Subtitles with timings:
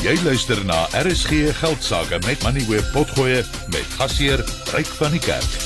[0.00, 4.40] Jy luister na RSG Geldsaake met Money Web Potgoe met gasheer
[4.72, 5.56] Ryk van die Kerk.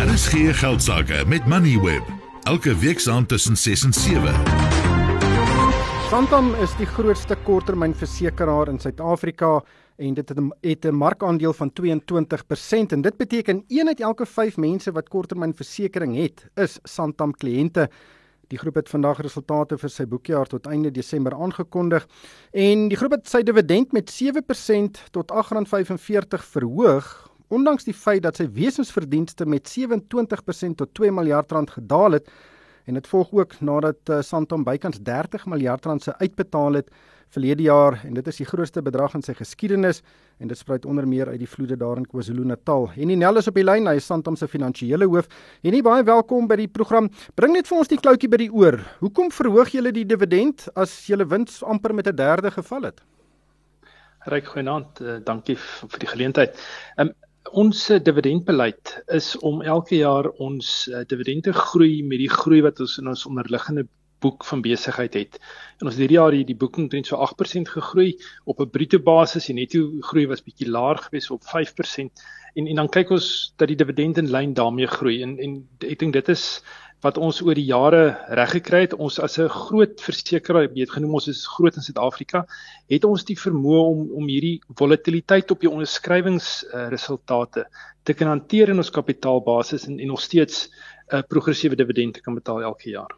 [0.00, 2.08] RSG Geldsaake met Money Web
[2.48, 4.32] elke week saand tussen 6 en 7.
[6.08, 9.58] Santam is die grootste korttermynversekeraar in Suid-Afrika
[10.00, 14.92] en dit het 'n markandeel van 22% en dit beteken een uit elke 5 mense
[14.92, 17.90] wat korttermynversekering het, is Santam kliënte.
[18.52, 22.04] Die groep het vandag resultate vir sy boekjaar tot einde Desember aangekondig
[22.52, 27.08] en die groep het sy dividend met 7% tot R8.45 verhoog
[27.48, 32.28] ondanks die feit dat sy wesensverdienste met 27% tot 2 miljard rand gedaal het
[32.84, 36.92] en dit volg ook nadat uh, Santam bykans 30 miljard rand se uitbetaal het
[37.32, 40.02] verlede jaar en dit is die grootste bedrag in sy geskiedenis
[40.42, 42.90] en dit spruit onder meer uit die vloede daar in KwaZulu-Natal.
[42.96, 45.30] En Nel is op die lyn, hy is Santam se finansiële hoof.
[45.62, 47.08] En nie baie welkom by die program.
[47.38, 48.78] Bring net vir ons die kloutjie by die oor.
[49.00, 53.00] Hoekom verhoog julle die dividend as julle wins amper met 'n derde geval het?
[54.26, 56.58] Ryk goeienaand, uh, dankie vir die geleentheid.
[56.96, 57.10] Um,
[57.50, 62.80] ons uh, dividendbeleid is om elke jaar ons uh, dividende groei met die groei wat
[62.80, 63.86] ons in ons onderliggende
[64.22, 65.40] boek van besigheid het.
[65.80, 69.48] En ons het hierdie jaar die boeking teen so 8% gegroei op 'n bruto basis
[69.48, 72.22] en netto groei was bietjie laer geweest op 5%
[72.54, 75.98] en en dan kyk ons dat die dividend in lyn daarmee groei en en ek
[76.02, 76.62] dink dit is
[77.02, 78.02] wat ons oor die jare
[78.38, 82.44] reg gekry het ons as 'n groot versekeraar weet genoem ons is groot in Suid-Afrika
[82.88, 87.44] het ons die vermoë om om hierdie volatiliteit op die onderskrywings uh,
[88.02, 92.20] te kan hanteer in ons kapitaalbasis en en nog steeds 'n uh, progressiewe dividend te
[92.20, 93.10] kan betaal elke jaar.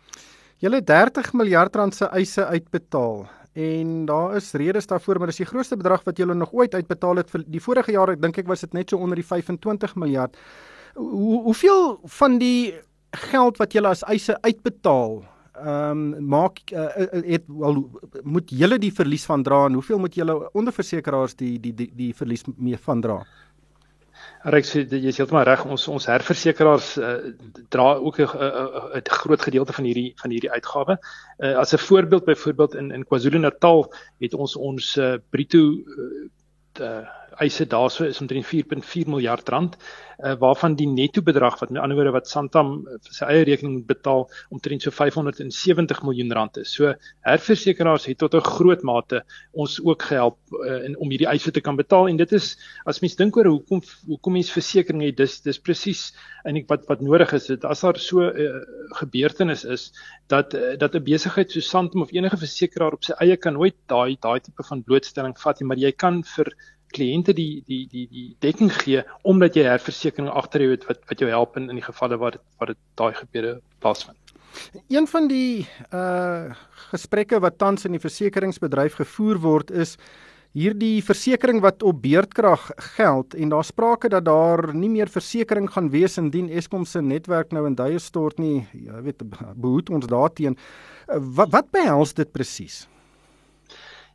[0.64, 5.48] Julle 30 miljard rand se eise uitbetaal en daar is redes daarvoor maar dis die
[5.50, 8.48] grootste bedrag wat julle nog ooit uitbetaal het vir die vorige jaar ek dink ek
[8.48, 10.38] was dit net so onder die 25 miljard.
[10.96, 12.72] Hoe hoeveel van die
[13.28, 16.88] geld wat julle as eise uitbetaal ehm um, maak uh,
[17.28, 17.84] het wel
[18.24, 22.12] moet julle die verlies van dra en hoeveel moet julle onderversekeraars die die die die
[22.16, 23.20] verlies mee van dra?
[24.44, 27.12] Sê jy is heeltemal reg ons ons herversekeraars uh,
[27.72, 30.98] dra ook 'n uh, uh, groot gedeelte van hierdie van hierdie uitgawe.
[31.38, 35.62] Uh, as 'n voorbeeld byvoorbeeld in in KwaZulu-Natal het ons ons uh, bruto
[36.80, 37.08] uh,
[37.40, 39.76] eise daarso is omtrent 4.4 miljard rand
[40.18, 43.44] uh, waarvan die netto bedrag wat met ander woorde wat Santam uh, vir sy eie
[43.48, 46.74] rekening moet betaal omtrent so 570 miljoen rand is.
[46.76, 46.92] So
[47.26, 51.60] herversekeraars het tot 'n groot mate ons ook gehelp uh, in om hierdie eise te
[51.60, 52.56] kan betaal en dit is
[52.86, 56.12] as mens dink oor hoekom hoekom mens versekerings het dis dis presies
[56.44, 58.60] eintlik wat wat nodig is dit as daar so 'n uh,
[59.00, 59.92] gebeurtenis is
[60.28, 63.76] dat uh, dat 'n besigheid so Santam of enige versekeraar op sy eie kan nooit
[63.86, 66.52] daai daai tipe van blootstelling vat nie maar jy kan vir
[66.96, 71.24] kliënte die die die die dekking gee omdat jy herversekering agter jou het wat wat
[71.24, 74.18] jou help in in die gevalle waar dit waar dit daai gebeure plaasvind.
[74.88, 76.54] Een van die uh
[76.92, 79.96] gesprekke wat tans in die versekeringsbedryf gevoer word is
[80.54, 85.90] hierdie versekering wat op beurtkrag geld en daar sprake dat daar nie meer versekering gaan
[85.90, 88.62] wees indien Eskom se netwerk nou in duie stort nie.
[88.72, 89.24] Jy weet
[89.56, 90.54] behoed ons daarteen.
[91.08, 92.84] Uh, wat wat behels dit presies?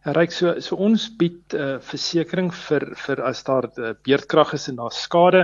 [0.06, 4.70] Ryk so so ons bied 'n uh, versekering vir vir as daar uh, beerdkrag is
[4.72, 5.42] en daar skade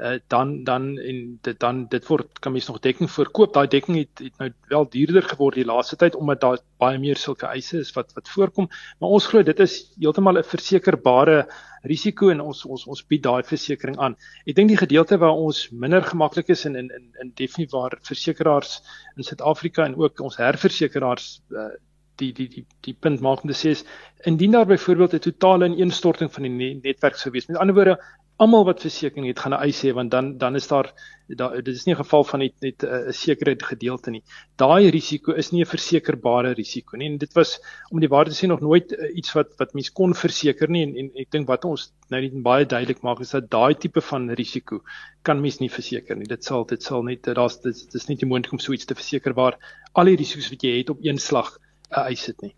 [0.00, 3.52] uh, dan dan en dit dan dit word kan mens nog dekking voorkoop.
[3.52, 7.16] Daai dekking het, het nou wel duurder geword die laaste tyd omdat daar baie meer
[7.16, 8.68] sulke eise is wat wat voorkom.
[8.98, 11.46] Maar ons glo dit is heeltemal 'n versekerbare
[11.82, 14.16] risiko en ons ons ons bied daai versekering aan.
[14.46, 17.98] Ek dink die gedeelte waar ons minder gemaklik is in in in in definitief waar
[18.02, 18.80] versekeraars
[19.16, 21.68] in Suid-Afrika en ook ons herversekeraars uh,
[22.18, 23.84] die die die die punt maak om te sê is
[24.30, 27.48] indien daar byvoorbeeld 'n totale ineenstorting van die netwerk sou wees.
[27.48, 27.98] Met ander woorde,
[28.38, 30.92] almal wat versekerings het, gaan 'n eis hê want dan dan is daar
[31.40, 34.22] daar dit is nie 'n geval van net net 'n sekere gedeelte nie.
[34.56, 37.08] Daai risiko is nie 'n versekerbare risiko nie.
[37.10, 39.90] En dit was om die waarheid te sê nog nooit uh, iets wat wat mens
[39.92, 43.30] kon verseker nie en en ek dink wat ons nou net baie duidelik maak is
[43.30, 44.82] dat daai tipe van risiko
[45.22, 46.26] kan mens nie verseker nie.
[46.26, 49.34] Dit sal dit sal net daar's dit is nie moontlik om so iets te verseker
[49.34, 49.58] waar
[49.94, 51.58] al die risiko's wat jy het op een slag
[51.88, 52.54] eis het nie.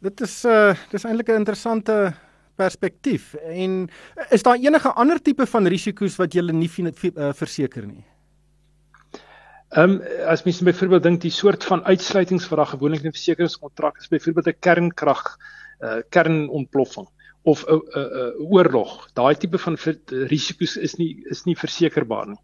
[0.00, 2.14] Dit is uh dis eintlik 'n interessante
[2.56, 3.88] perspektief en
[4.30, 8.04] is daar enige ander tipe van risiko's wat jy nie uh, verseker nie?
[9.70, 13.12] Ehm um, as mens byvoorbeeld dink die soort van uitsluitings wat daar gewoonlik in 'n
[13.12, 15.36] versekeringskontrak is, byvoorbeeld 'n kernkrag
[15.80, 17.08] uh kernontploffing
[17.46, 19.08] of 'n 'n oorlog.
[19.14, 19.76] Daai tipe van
[20.32, 22.40] risiko's is nie is nie versekerbaar nie.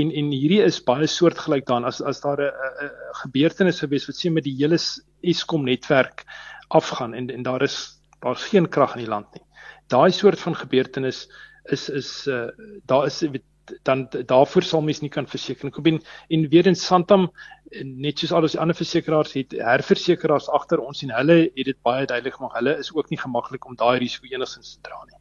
[0.00, 2.52] En en hierdie is baie soortgelyk dan as as daar 'n
[2.86, 2.90] 'n
[3.22, 4.78] gebeurtenis gewees wat sê met die hele
[5.22, 6.24] Eskom netwerk
[6.68, 9.44] afgaan en en daar is daar's geen krag in die land nie.
[9.88, 11.26] Daai soort van gebeurtenis
[11.64, 12.48] is is uh
[12.86, 13.22] daar is
[13.82, 15.92] dan daarvoor sal mens nie kan verseker nie.
[15.92, 17.30] En, en weer in Santam
[17.82, 22.06] net soos al die ander versekerings het herversekerings agter ons en hulle het dit baie
[22.06, 22.56] duidelik gemaak.
[22.58, 25.20] Hulle is ook nie gemaklik om daai risiko enigsins te dra nie.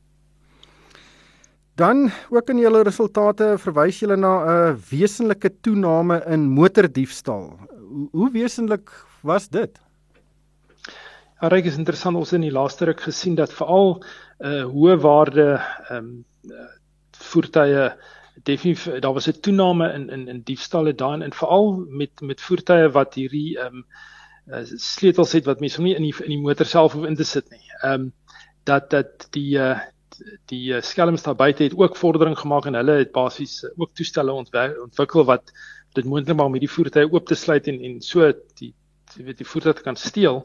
[1.76, 7.58] Dan ook in julle resultate verwys julle na 'n wesenlike toename in motordiefstal.
[7.90, 8.92] Hoe, hoe wesenlik
[9.22, 9.80] was dit?
[11.42, 14.04] Ja, reg is interessant ons in die laaste ruk gesien dat veral
[14.40, 15.48] uh, hoë waarde
[15.90, 16.24] ehm um,
[17.24, 17.90] voertuie
[18.44, 22.90] definitief daar was 'n toename in in in diefstalle daarin en veral met met voertuie
[22.90, 23.86] wat hierdie ehm um,
[24.48, 27.24] uh, sleutels het wat mense nie in die in die motor self hoef in te
[27.24, 27.66] sit nie.
[27.82, 28.14] Ehm um,
[28.64, 29.80] dat dat die uh,
[30.46, 35.24] die skelms daar buite het ook vordering gemaak en hulle het basies ook toestelle ontwikkel
[35.26, 35.52] wat
[35.94, 38.74] dit moontlik maak om hierdie voertuie oop te sluit en en so die
[39.18, 40.44] jy weet die voertuig kan steel.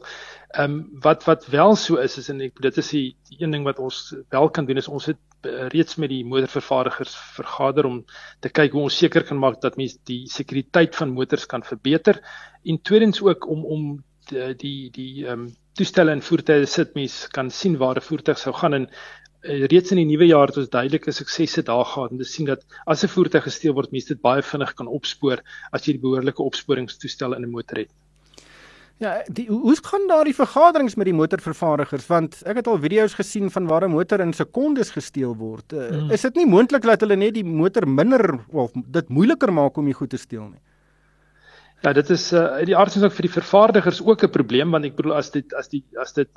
[0.49, 3.51] Ehm um, wat wat wel so is is en ek dit is die, die een
[3.51, 7.85] ding wat ons wel kan doen is ons het uh, reeds met die motorvervaardigers vergader
[7.85, 8.03] om
[8.39, 12.21] te kyk hoe ons seker kan maak dat mense die sekuriteit van motors kan verbeter
[12.65, 13.89] en tweedens ook om om
[14.29, 15.49] die die die ehm um,
[15.79, 19.91] toestelle en voertuie sit mense kan sien waar 'n voertuig sou gaan en uh, reeds
[19.91, 23.03] in die nuwe jaar het ons duidelike suksesse daar gehad om te sien dat as
[23.03, 27.35] 'n voertuig gesteel word mense dit baie vinnig kan opspoor as jy die behoorlike opsporingstoestelle
[27.35, 27.91] in 'n motor het.
[28.99, 33.15] Ja, die, hoe gaan daar die vergaderings met die motorvervaardigers want ek het al video's
[33.15, 35.73] gesien van waar 'n motor in sekondes gesteel word.
[35.73, 36.11] Uh, mm.
[36.11, 39.85] Is dit nie moontlik dat hulle net die motor minder of dit moeiliker maak om
[39.85, 40.59] die goed te steel nie?
[41.79, 44.97] Ja, dit is uh die aardse ook vir die vervaardigers ook 'n probleem want ek
[44.97, 46.29] bedoel as dit as die as dit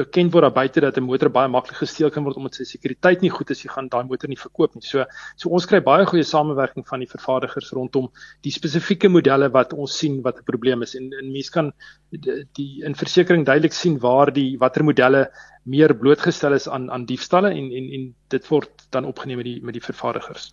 [0.00, 3.22] bekend word daar buite dat 'n motor baie maklik gesteel kan word omdat sy sekuriteit
[3.22, 4.82] nie goed is, jy gaan daai motor nie verkoop nie.
[4.82, 5.04] So
[5.36, 8.10] so ons kry baie goeie samewerking van die vervaardigers rondom
[8.42, 11.72] die spesifieke modelle wat ons sien wat 'n probleem is en en mense kan
[12.10, 15.30] die, die in versekerings duidelik sien waar die watter modelle
[15.64, 19.60] meer blootgestel is aan aan diefstalle en en en dit word dan opgeneem met die
[19.62, 20.52] met die vervaardigers.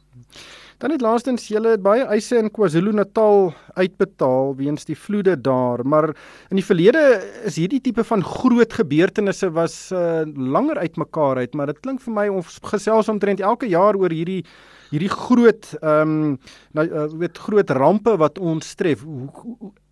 [0.77, 3.47] Dan het laastens julle het baie eise in KwaZulu-Natal
[3.79, 6.12] uitbetaal weens die vloede daar, maar
[6.51, 7.01] in die verlede
[7.50, 12.13] is hierdie tipe van groot gebeurtenisse was uh, langer uitmekaar uit, maar dit klink vir
[12.13, 14.44] my ons gesels omtrent elke jaar oor hierdie
[14.91, 16.38] hierdie groot ehm um,
[16.77, 19.01] nou uh, weet groot rampe wat ons tref.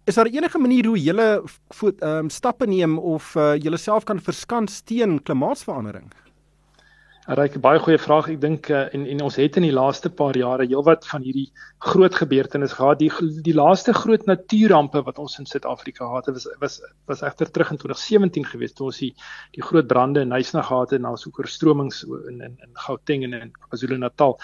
[0.06, 4.22] Is daar enige manier hoe julle ehm um, stappe neem of uh, julle self kan
[4.22, 6.14] verskans teen klimaatsverandering?
[7.25, 8.27] Ryk baie goeie vraag.
[8.30, 11.48] Ek dink uh, en en ons het in die laaste paar jare heelwat van hierdie
[11.81, 13.00] groot gebeurtenisse gehad.
[13.00, 13.10] Die
[13.48, 16.75] die laaste groot natuurrampe wat ons in Suid-Afrika gehad het, was was
[17.10, 19.10] was egter terug in 2017 gewees toe ons die
[19.57, 23.25] die groot brande in Nysna gehad het en ons ook oorstromings in in in Gauteng
[23.25, 24.38] en in KwaZulu-Natal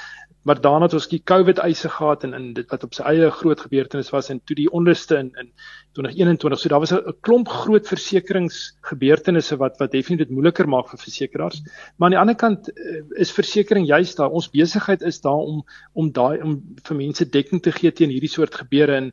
[0.43, 3.29] maar daarna het ons die COVID eise gehad en in dit wat op sy eie
[3.31, 5.51] groot gebeurtenis was en toe die onderste in in
[5.93, 10.99] 2021 so daar was 'n klomp groot versekeringsgebeurtenisse wat wat definitief dit moeiliker maak vir
[10.99, 11.61] versekerings
[11.97, 14.31] maar aan die ander kant eh, is versekerings juist daar.
[14.31, 18.31] Ons besigheid is daar om om daai om vir mense dekking te gee teen hierdie
[18.31, 19.11] soort gebeure en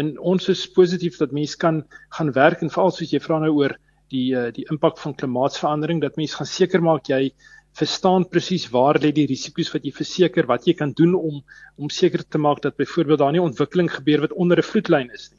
[0.00, 1.84] en ons is positief dat mense kan
[2.16, 3.76] gaan werk en veral soos jy vra nou oor
[4.10, 7.30] die eh, die impak van klimaatsverandering dat mense gaan seker maak jy
[7.78, 11.42] verstaan presies waar lê die risiko's wat jy verseker wat jy kan doen om
[11.76, 15.30] om seker te maak dat byvoorbeeld daar nie ontwikkeling gebeur wat onder 'n vloedlyn is
[15.30, 15.38] nie.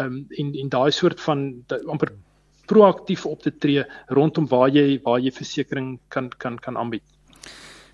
[0.00, 2.12] Ehm um, en en daai soort van amper
[2.66, 7.15] proaktief op te tree rondom waar jy waar jy versekerings kan kan kan aanbied.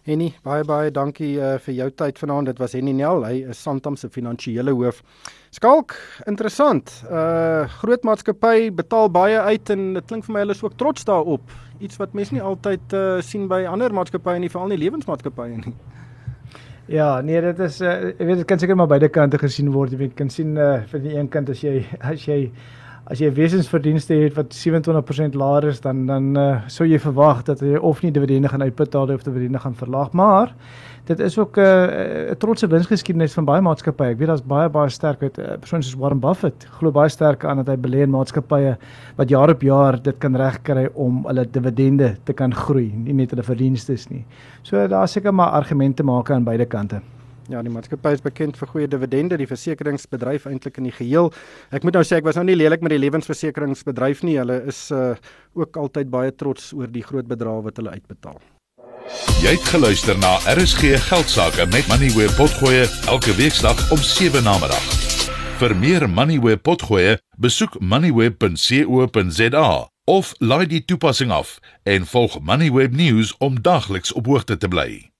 [0.03, 2.49] Henny, baie baie dankie uh, vir jou tyd vanaand.
[2.51, 4.99] Dit was Henny Nel, hy is Santam se finansiële hoof.
[5.55, 5.95] Skalk,
[6.27, 6.91] interessant.
[7.07, 11.07] Uh groot maatskappy betaal baie uit en dit klink vir my hulle is ook trots
[11.07, 15.63] daarop iets wat mense nie altyd uh, sien by ander maatskappye nie, veral nie lewensmaatskappye
[15.63, 15.75] nie.
[16.91, 19.95] Ja, nee, dit is uh, ek weet dit kan seker maar beide kante gesien word.
[19.95, 22.41] Jy kan sien uh, vir die een kant as jy as jy
[23.11, 27.61] as jy wesensverdienste het wat 27% laer is, dan dan uh, sou jy verwag dat
[27.61, 30.53] jy of nie dividende gaan uitbetaal of dividende gaan verlaag, maar
[31.11, 34.11] dit is ook 'n uh, 'n trotse winsgeskiedenis van baie maatskappye.
[34.11, 37.45] Ek weet daar's baie baie sterk met uh, persone soos Warren Buffett glo baie sterk
[37.45, 38.77] aan dat hy belê in maatskappye
[39.17, 43.31] wat jaar op jaar dit kan regkry om hulle dividende te kan groei, nie net
[43.31, 44.25] hulle verdienste nie.
[44.63, 47.01] So daar seker maar argumente maak aan beide kante.
[47.53, 51.29] Ja, die maatskappy is bekend vir goeie dividende, die versekeringsbedryf eintlik in die geheel.
[51.69, 54.39] Ek moet nou sê ek was nou nie lelik met die lewensversekeringsbedryf nie.
[54.41, 55.13] Hulle is uh
[55.53, 58.41] ook altyd baie trots oor die groot bedrae wat hulle uitbetaal.
[59.43, 64.57] Jy het geluister na RSG Geldsaake met Money where potgoe elke weeksdag om 7 na
[64.65, 64.89] middag.
[65.61, 69.69] Vir meer Money where potgoe, besoek moneyweb.co.za
[70.09, 75.12] of laai die toepassing af en volg Moneyweb News om dagliks op hoogte te bly.